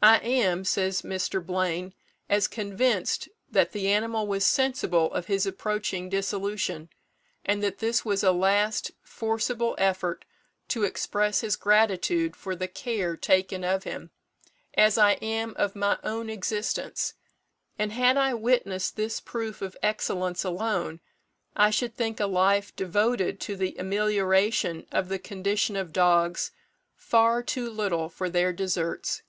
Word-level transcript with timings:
"I 0.00 0.18
am," 0.18 0.64
says 0.64 1.02
Mr. 1.02 1.44
Blaine, 1.44 1.92
"as 2.28 2.46
convinced 2.46 3.28
that 3.50 3.72
the 3.72 3.88
animal 3.88 4.28
was 4.28 4.46
sensible 4.46 5.12
of 5.12 5.26
his 5.26 5.44
approaching 5.44 6.08
dissolution, 6.08 6.88
and 7.44 7.64
that 7.64 7.78
this 7.80 8.04
was 8.04 8.22
a 8.22 8.30
last 8.30 8.92
forcible 9.02 9.74
effort 9.76 10.24
to 10.68 10.84
express 10.84 11.40
his 11.40 11.56
gratitude 11.56 12.36
for 12.36 12.54
the 12.54 12.68
care 12.68 13.16
taken 13.16 13.64
of 13.64 13.82
him, 13.82 14.12
as 14.74 14.98
I 14.98 15.14
am 15.14 15.52
of 15.56 15.74
my 15.74 15.98
own 16.04 16.30
existence; 16.30 17.14
and 17.76 17.90
had 17.90 18.16
I 18.16 18.34
witnessed 18.34 18.94
this 18.94 19.18
proof 19.18 19.60
of 19.60 19.76
excellence 19.82 20.44
alone, 20.44 21.00
I 21.56 21.70
should 21.70 21.96
think 21.96 22.20
a 22.20 22.26
life 22.26 22.76
devoted 22.76 23.40
to 23.40 23.56
the 23.56 23.74
amelioration 23.76 24.86
of 24.92 25.08
the 25.08 25.18
condition 25.18 25.74
of 25.74 25.92
dogs 25.92 26.52
far 26.94 27.42
too 27.42 27.68
little 27.68 28.08
for 28.08 28.30
their 28.30 28.52
deserts." 28.52 29.22